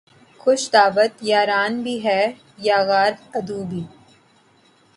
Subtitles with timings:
[0.41, 2.21] خوش دعوت یاراں بھی ہے
[2.65, 3.83] یلغار عدو بھی